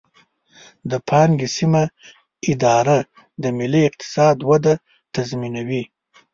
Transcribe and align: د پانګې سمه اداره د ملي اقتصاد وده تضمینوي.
د 0.89 0.91
پانګې 1.07 1.47
سمه 1.57 1.83
اداره 2.51 2.97
د 3.41 3.43
ملي 3.57 3.81
اقتصاد 3.89 4.37
وده 4.49 4.73
تضمینوي. 5.13 5.83